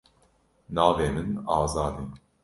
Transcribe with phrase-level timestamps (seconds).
[0.75, 2.05] Navê min Azad e.